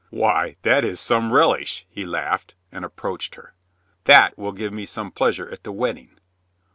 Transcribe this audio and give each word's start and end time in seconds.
"Why, 0.09 0.55
that 0.63 0.83
is 0.83 0.99
some 0.99 1.31
relish," 1.31 1.85
he 1.87 2.05
laughed 2.07 2.55
and 2.71 2.83
ap 2.83 2.95
proached 2.95 3.35
her. 3.35 3.53
"That 4.05 4.35
will 4.35 4.51
give 4.51 4.73
me 4.73 4.87
some 4.87 5.11
pleasure 5.11 5.47
at 5.51 5.63
the 5.63 5.71
wedding." 5.71 6.17